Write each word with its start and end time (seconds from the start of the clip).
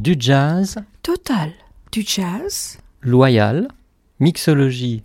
du 0.00 0.16
jazz, 0.18 0.76
total, 1.02 1.52
du 1.92 2.00
jazz, 2.00 2.78
loyal, 3.02 3.68
mixologie, 4.18 5.02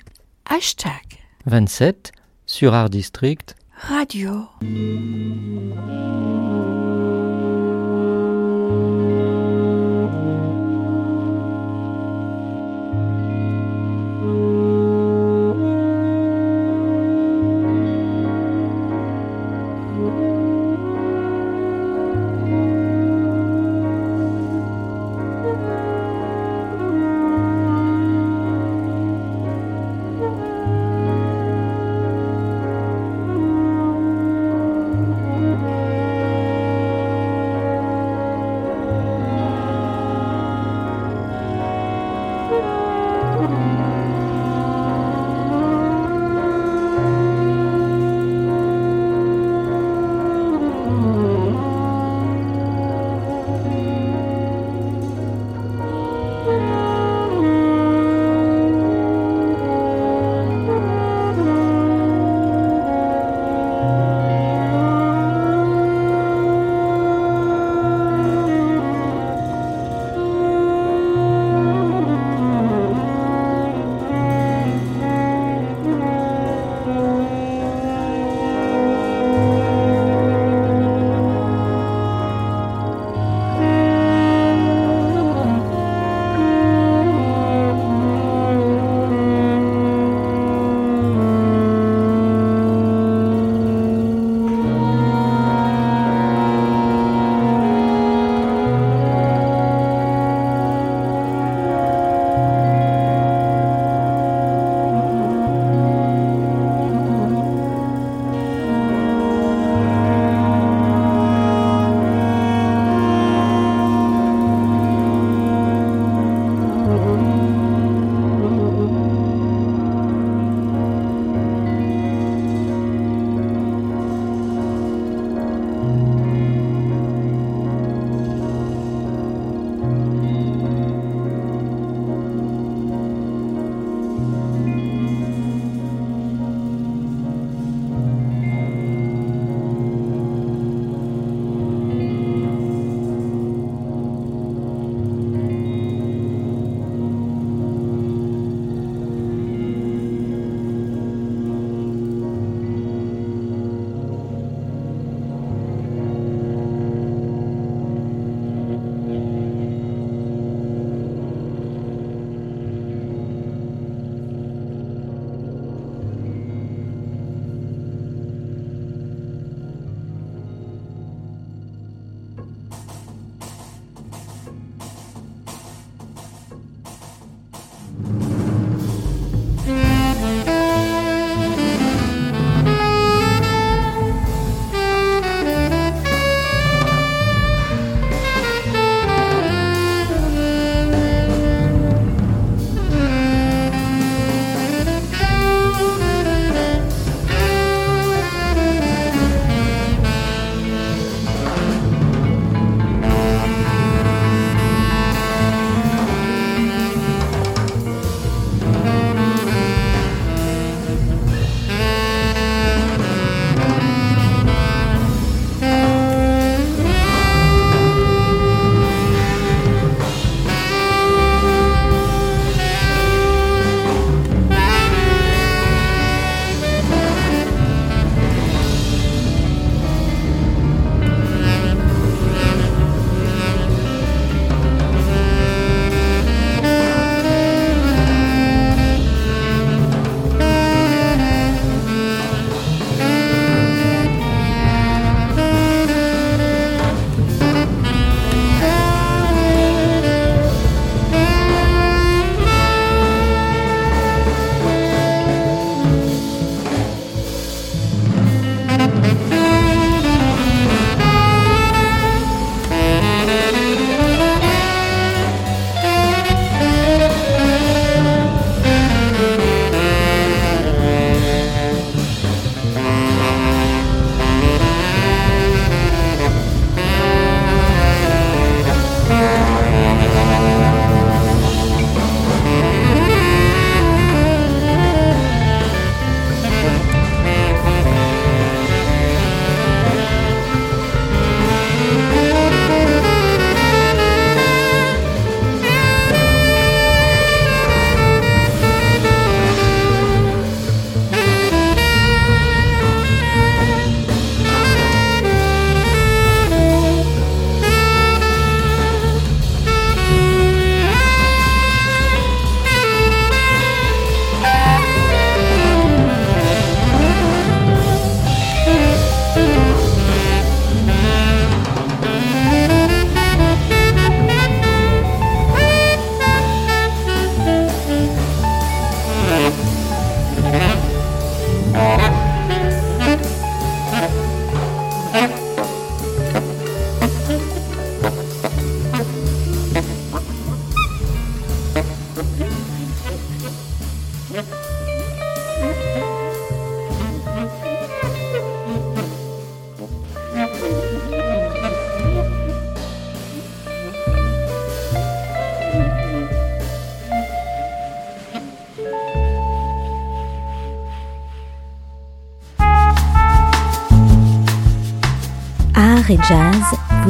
hashtag, 0.50 1.20
27, 1.46 2.14
sur 2.46 2.74
Art 2.74 2.90
District, 2.90 3.58
radio. 3.90 4.48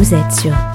Vous 0.05 0.13
êtes 0.13 0.31
sur 0.33 0.74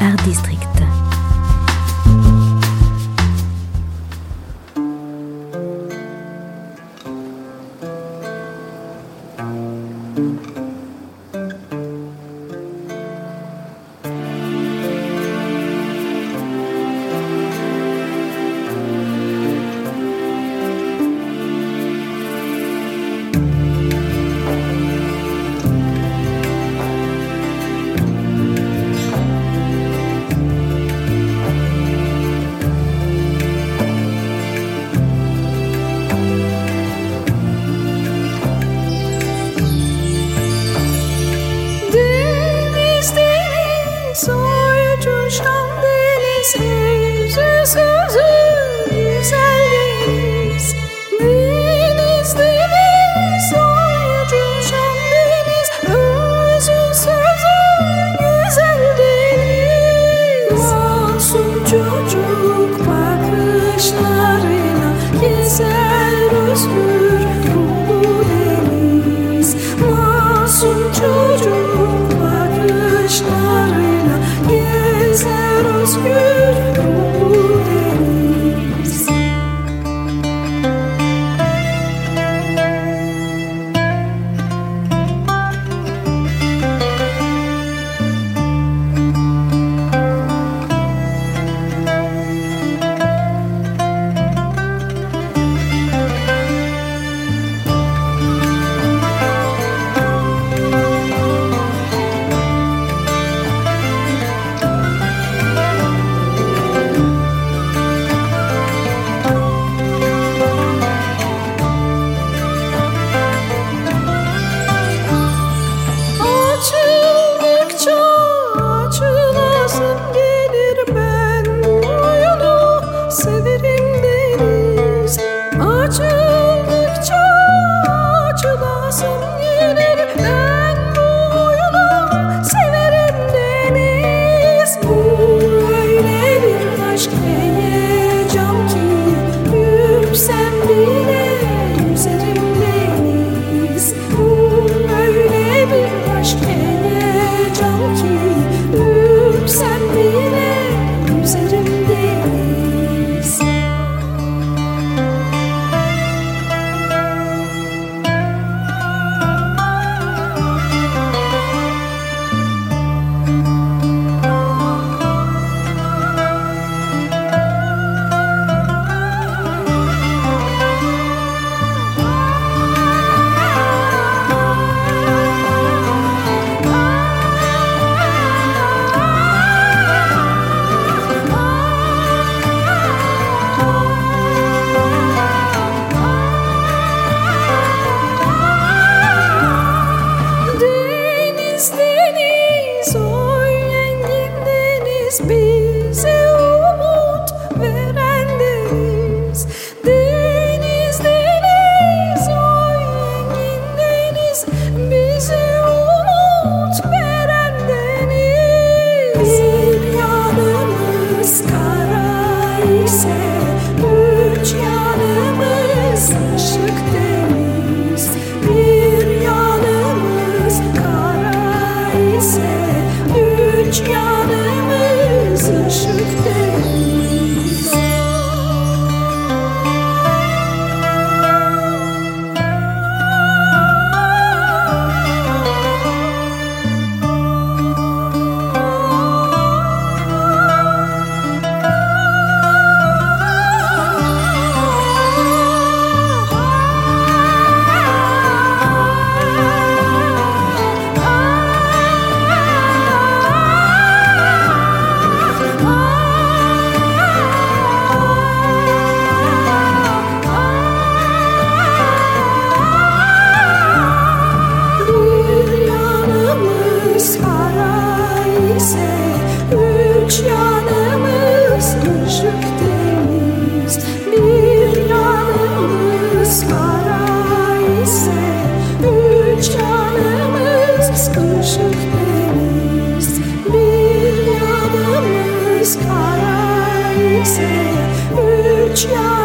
child. 288.81 289.20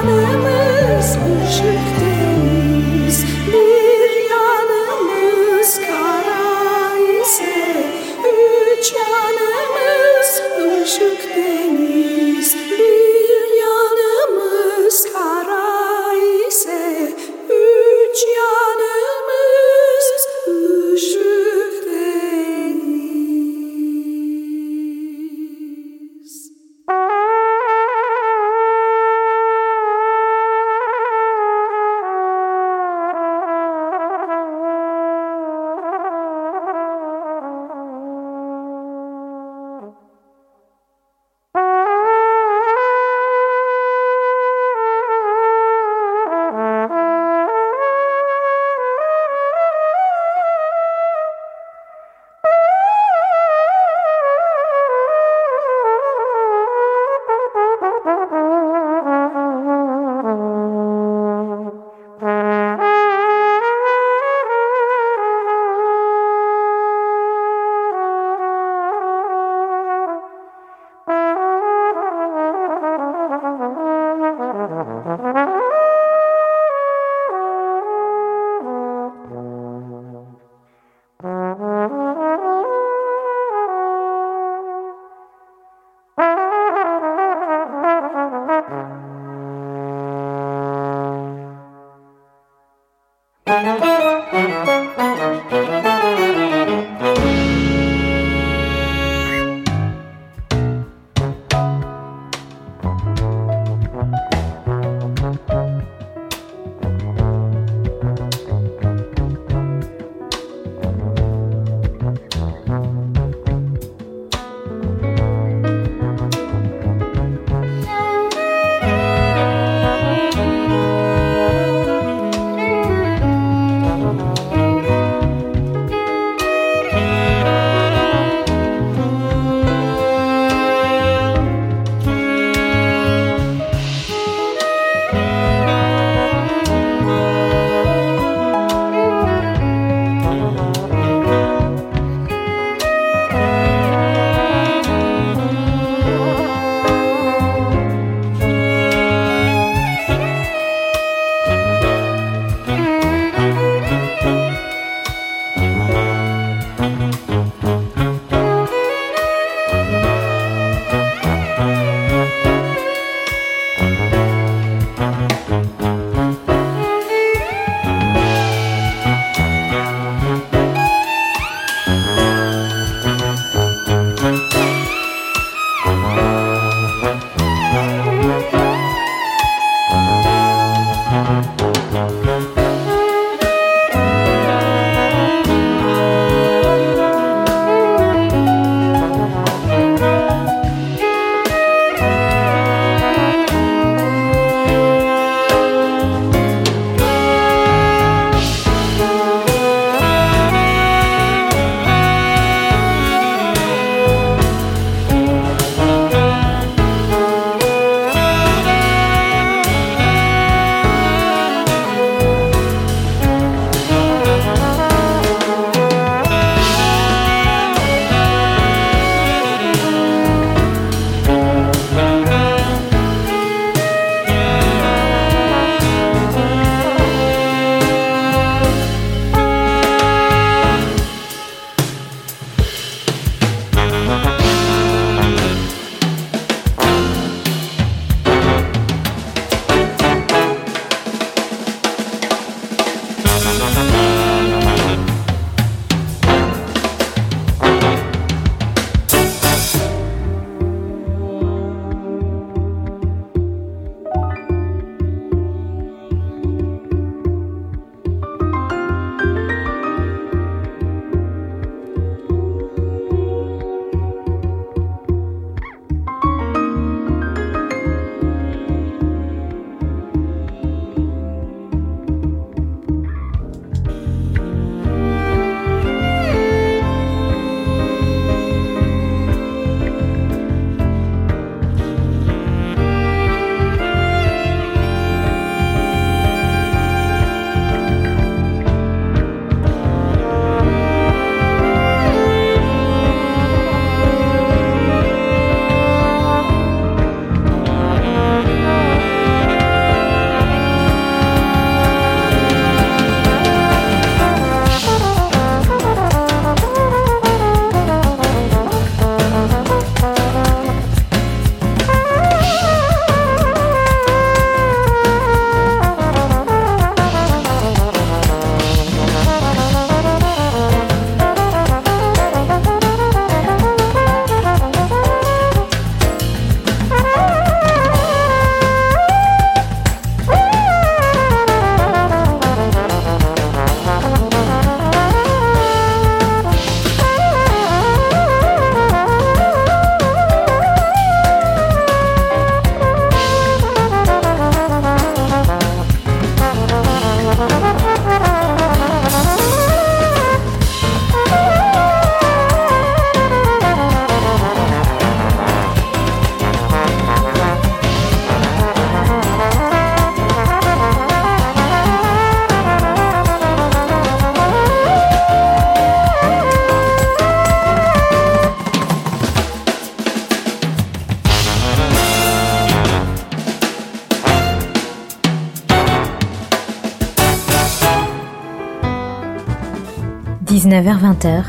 19h-20h, 380.75 381.45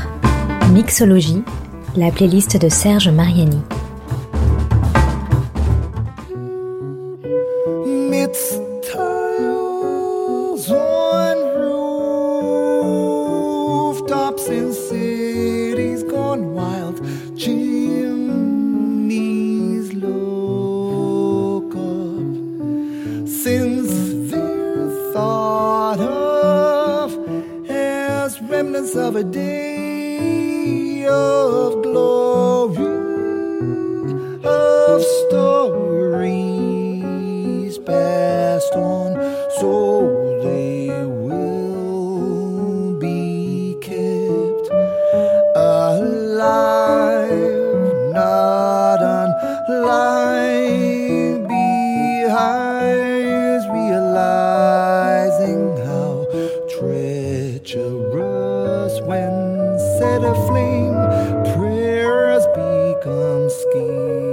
Mixologie, 0.71 1.43
la 1.97 2.11
playlist 2.11 2.55
de 2.55 2.69
Serge 2.69 3.09
Mariani. 3.09 3.61
when 59.07 59.79
set 59.97 60.21
aflame, 60.21 60.93
prayers 61.55 62.45
become 62.47 63.49
schemes. 63.49 64.26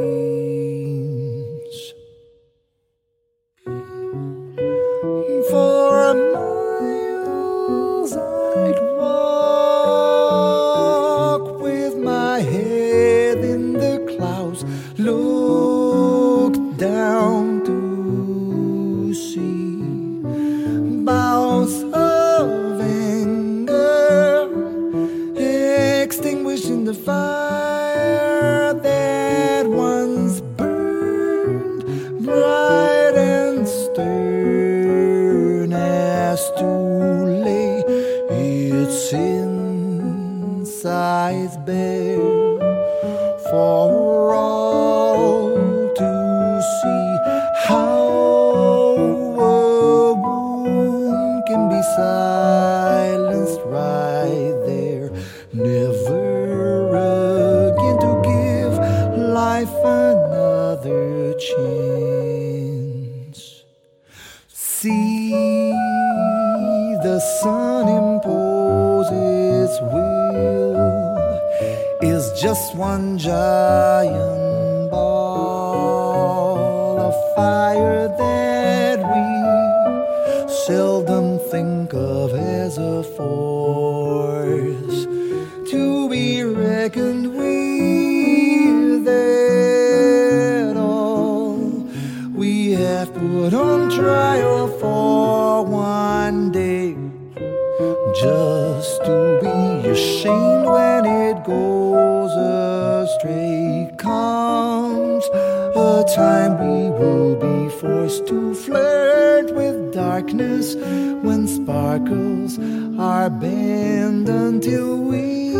time 106.14 106.58
we 106.60 106.90
will 106.90 107.34
be 107.34 107.68
forced 107.80 108.26
to 108.28 108.54
flirt 108.54 109.52
with 109.52 109.92
darkness 109.92 110.76
when 110.76 111.48
sparkles 111.48 112.56
are 113.00 113.28
banned 113.28 114.28
until 114.28 114.96
we 114.96 115.52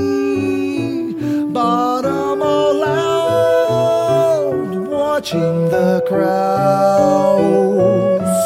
bottom 1.53 2.41
all 2.41 2.85
out, 2.85 4.55
watching 4.89 5.69
the 5.71 6.01
crowd 6.07 7.35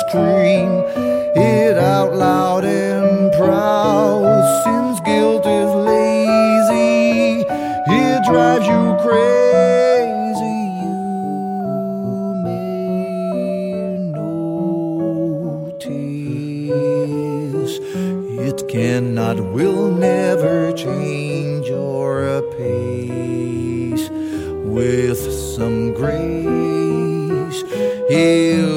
scream 0.00 0.70
it 1.36 1.76
out 1.76 2.14
loud 2.14 2.64
and 2.64 3.30
proud. 3.34 4.64
Since 4.64 4.97
with 24.88 25.20
some 25.54 25.92
grace. 25.92 27.62
He'll 28.08 28.67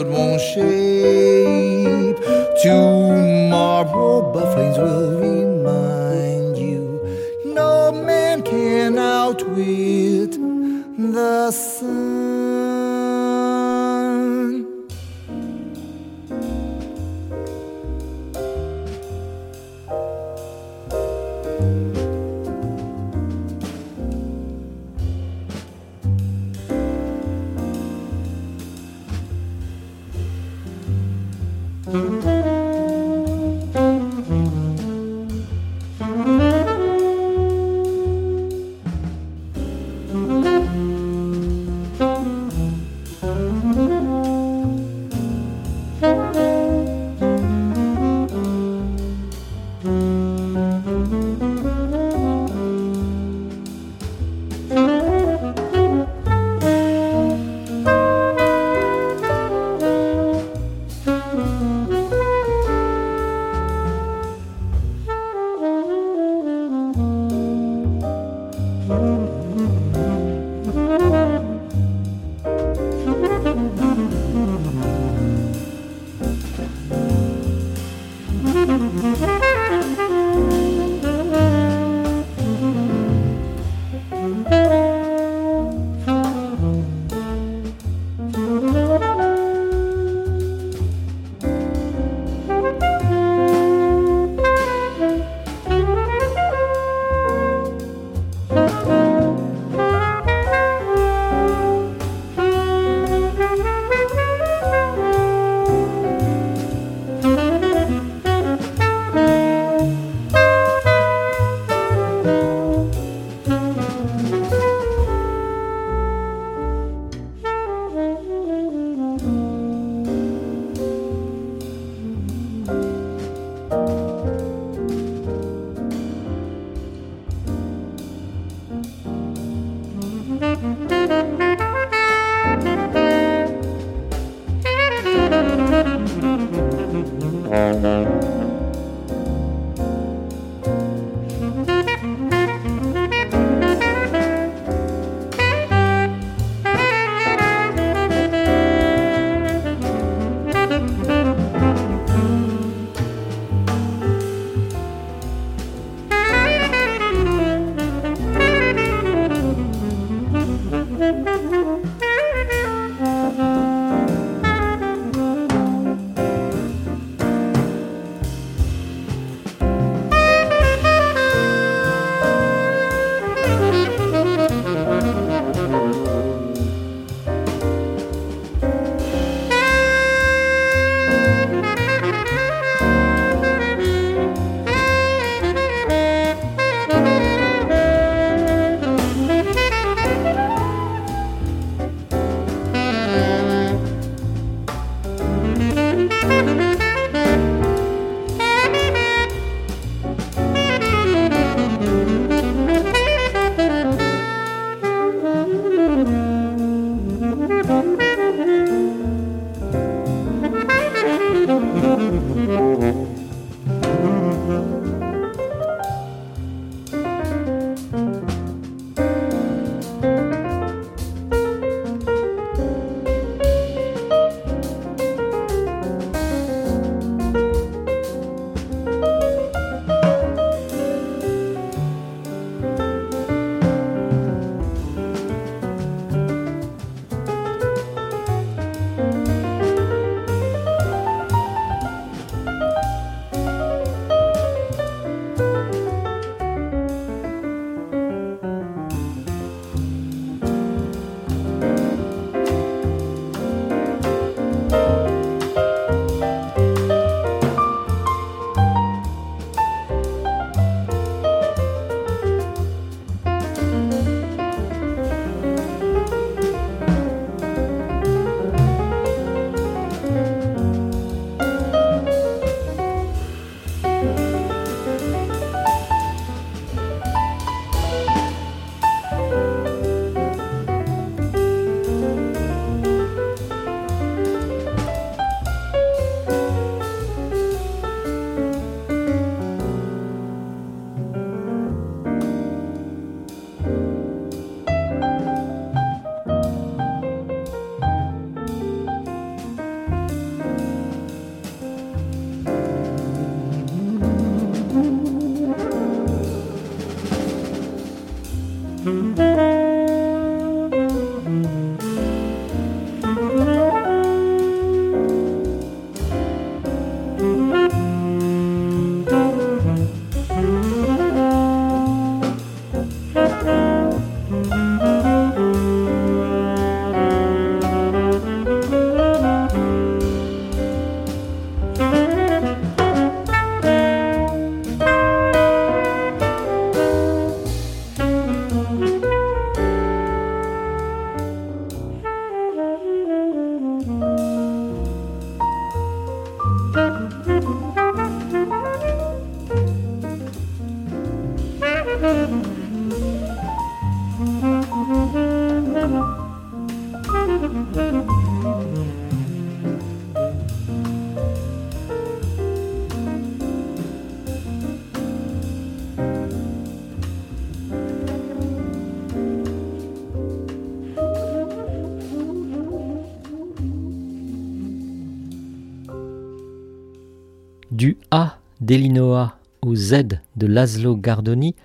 Laszlo 380.52 380.98
Gardoni, 380.98 381.56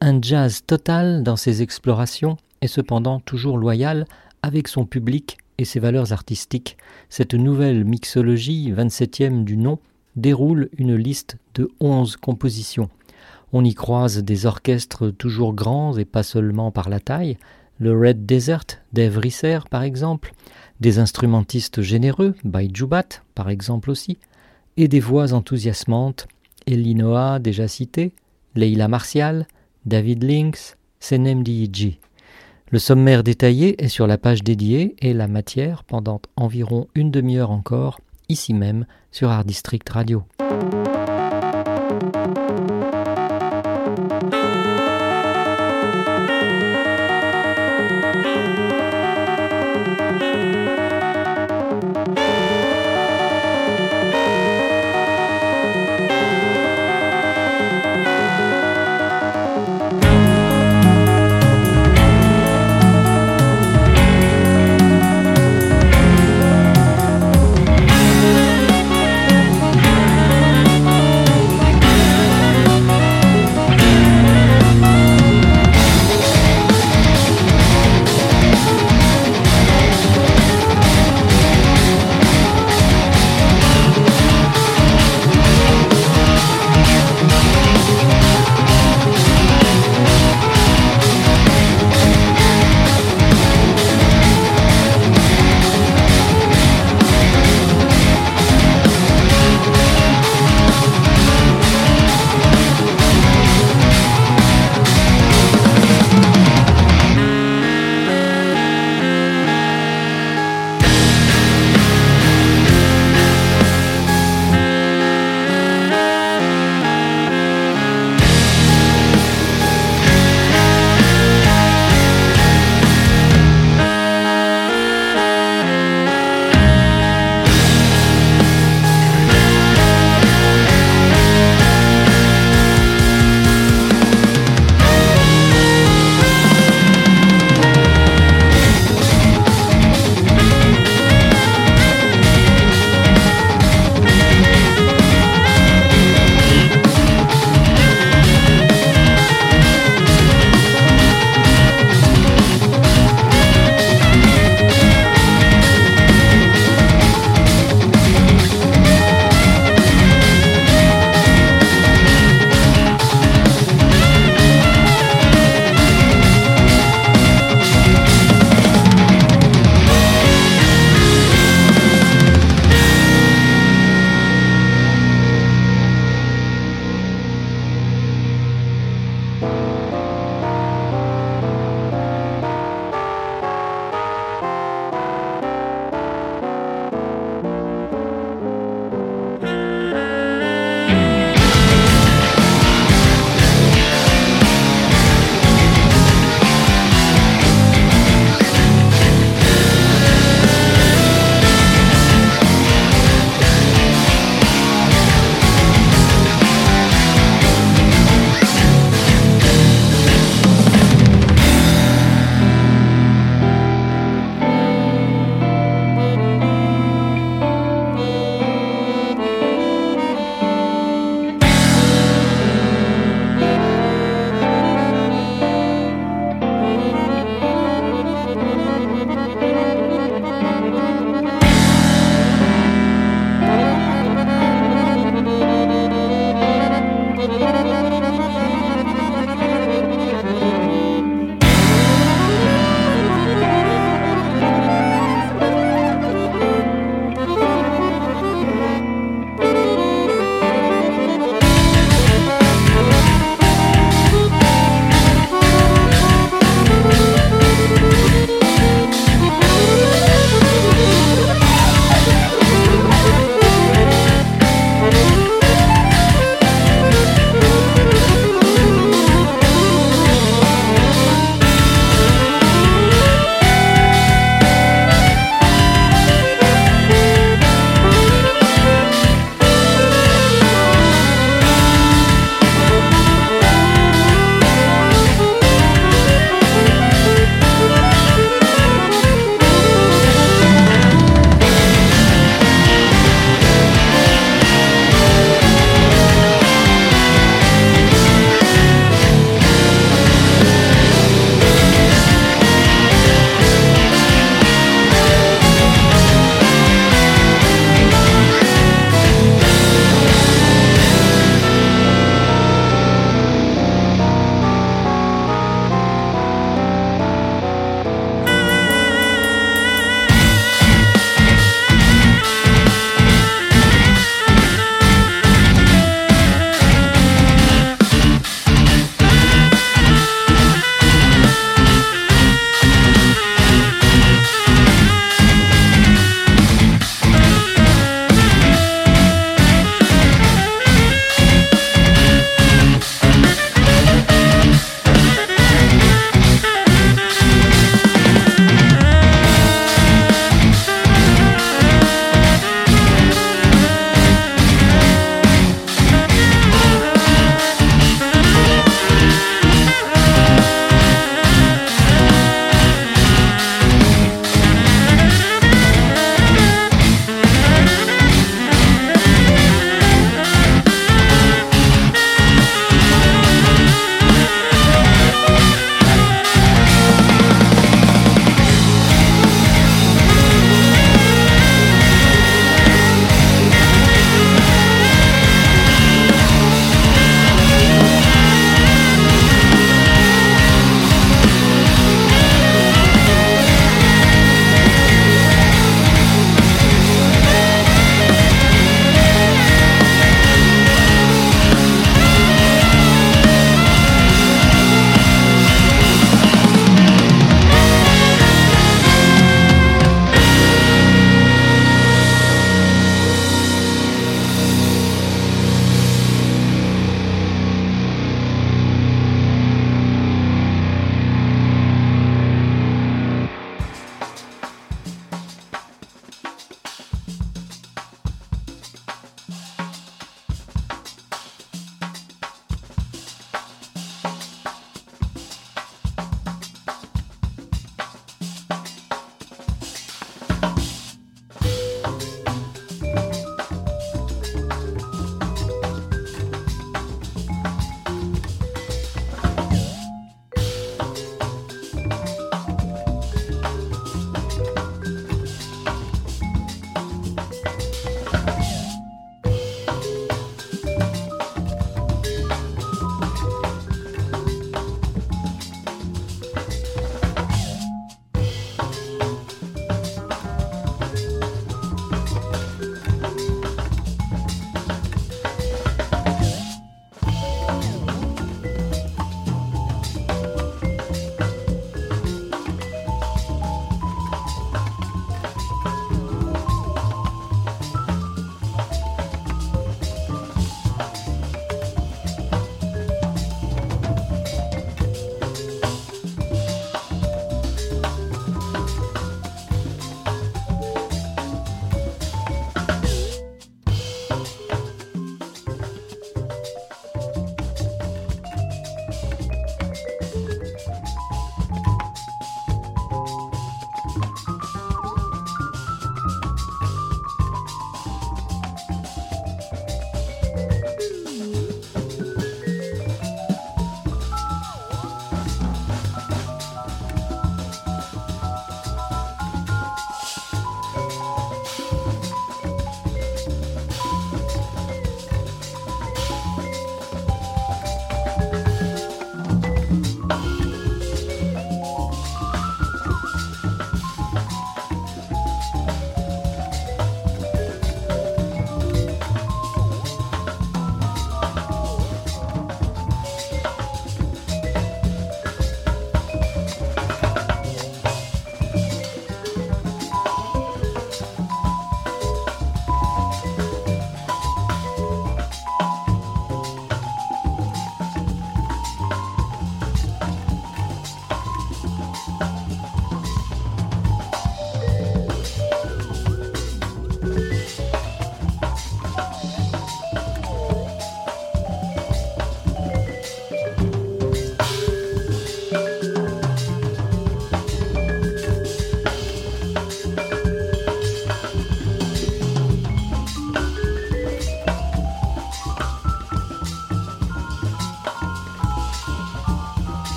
un 0.00 0.18
jazz 0.22 0.62
total 0.66 1.22
dans 1.22 1.36
ses 1.36 1.60
explorations 1.60 2.38
et 2.62 2.68
cependant 2.68 3.20
toujours 3.20 3.58
loyal 3.58 4.06
avec 4.42 4.66
son 4.66 4.86
public 4.86 5.36
et 5.58 5.66
ses 5.66 5.78
valeurs 5.78 6.14
artistiques. 6.14 6.78
Cette 7.10 7.34
nouvelle 7.34 7.84
mixologie, 7.84 8.72
27e 8.72 9.44
du 9.44 9.58
nom, 9.58 9.78
déroule 10.16 10.70
une 10.78 10.94
liste 10.94 11.36
de 11.54 11.70
11 11.80 12.16
compositions. 12.16 12.88
On 13.52 13.62
y 13.62 13.74
croise 13.74 14.24
des 14.24 14.46
orchestres 14.46 15.10
toujours 15.10 15.52
grands 15.52 15.98
et 15.98 16.06
pas 16.06 16.22
seulement 16.22 16.70
par 16.70 16.88
la 16.88 16.98
taille, 16.98 17.36
le 17.78 17.92
Red 17.92 18.24
Desert 18.24 18.80
d'Eve 18.94 19.18
Risser 19.18 19.58
par 19.68 19.82
exemple, 19.82 20.32
des 20.80 20.98
instrumentistes 20.98 21.82
généreux, 21.82 22.34
by 22.44 22.70
Jubat 22.72 23.20
par 23.34 23.50
exemple 23.50 23.90
aussi, 23.90 24.16
et 24.78 24.88
des 24.88 25.00
voix 25.00 25.34
enthousiasmantes, 25.34 26.26
Elinoa 26.66 27.38
déjà 27.38 27.68
cité, 27.68 28.14
Leila 28.54 28.88
Martial, 28.88 29.46
David 29.86 30.24
Lynx, 30.24 30.76
Senem. 30.98 31.44
Le 32.72 32.78
sommaire 32.78 33.22
détaillé 33.22 33.82
est 33.82 33.88
sur 33.88 34.06
la 34.06 34.18
page 34.18 34.44
dédiée 34.44 34.94
et 35.00 35.12
la 35.12 35.28
matière 35.28 35.84
pendant 35.84 36.20
environ 36.36 36.86
une 36.94 37.10
demi-heure 37.10 37.50
encore, 37.50 38.00
ici 38.28 38.54
même 38.54 38.86
sur 39.10 39.30
Art 39.30 39.44
District 39.44 39.88
Radio. 39.88 40.24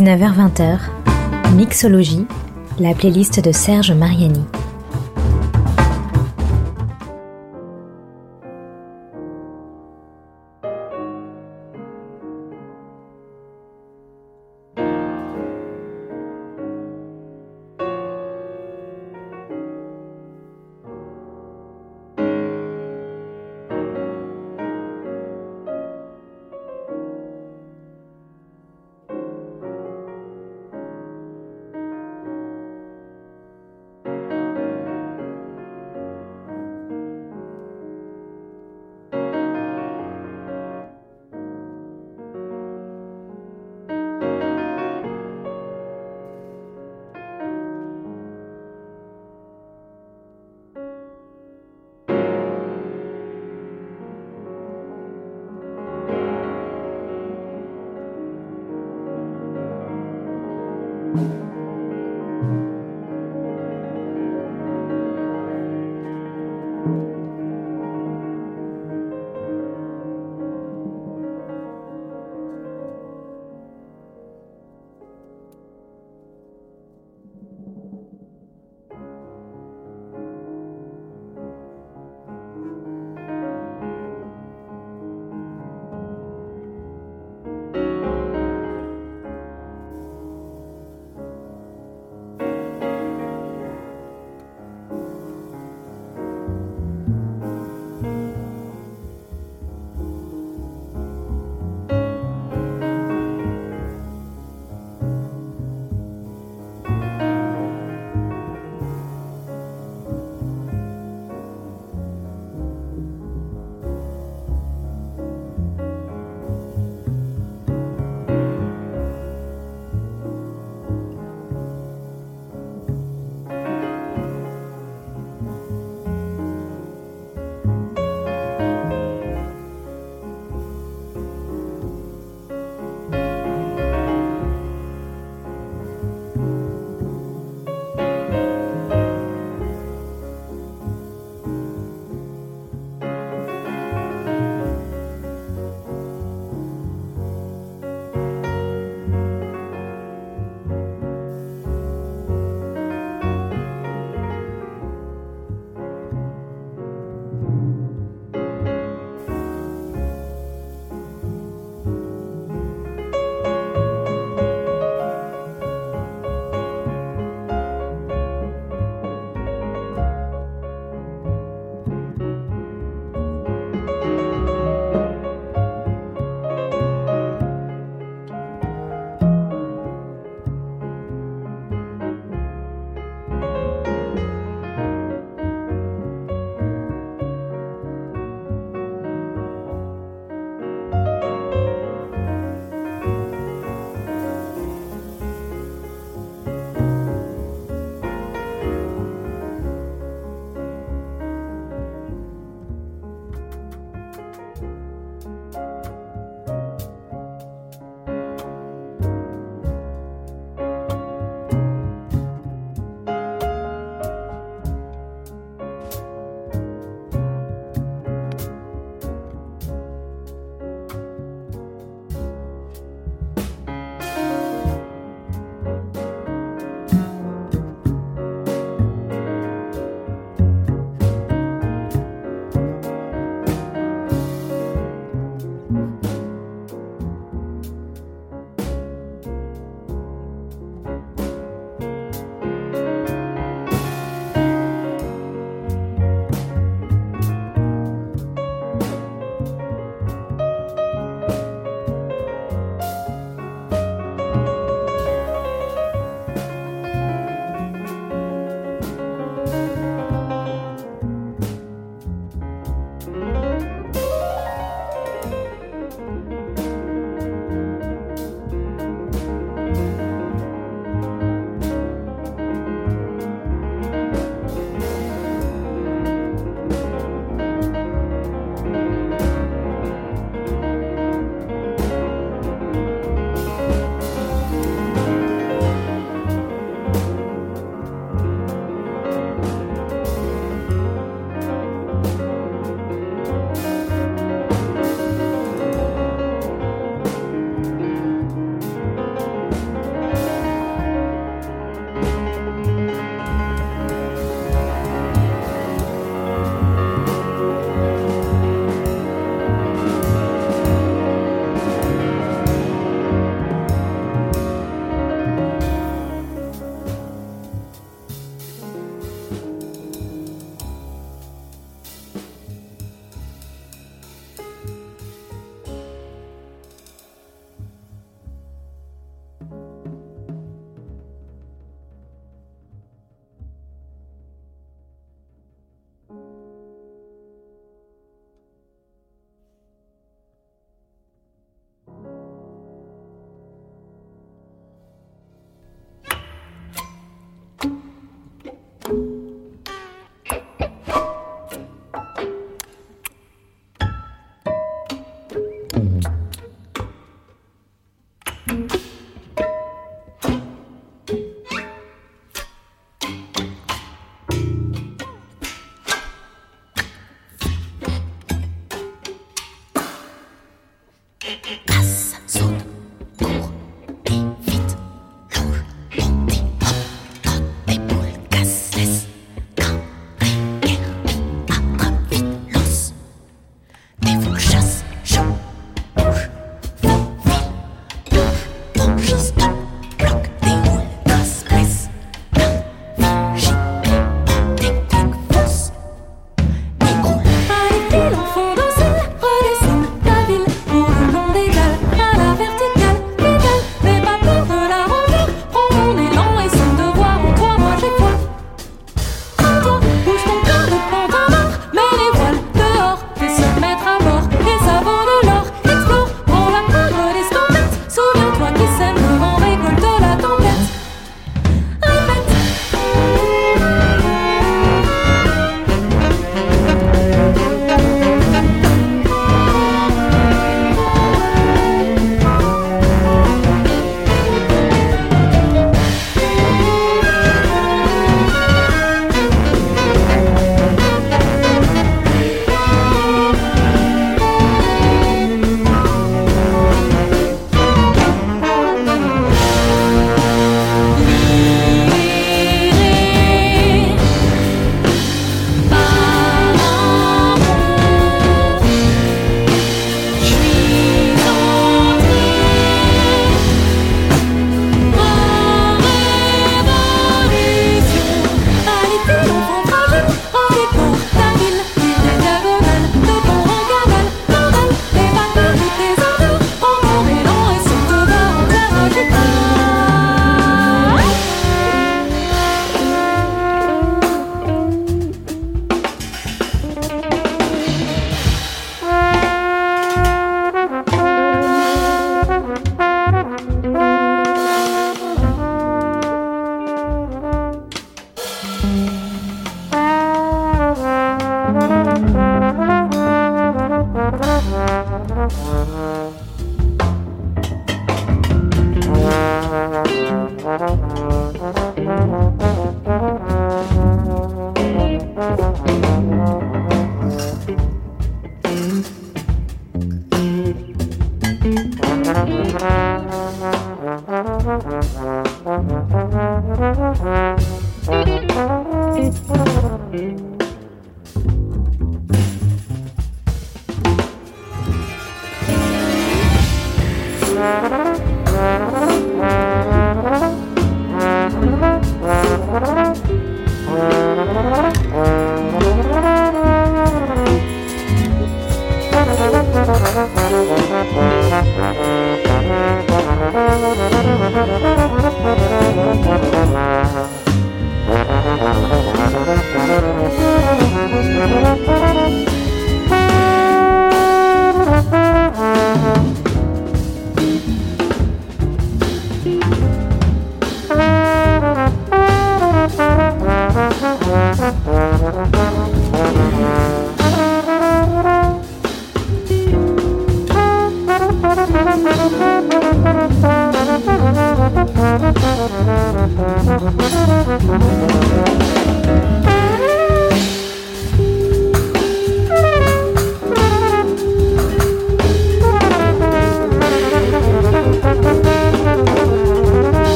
19h-20h, 0.00 0.78
Mixologie, 1.54 2.26
la 2.78 2.94
playlist 2.94 3.38
de 3.40 3.52
Serge 3.52 3.92
Mariani. 3.92 4.46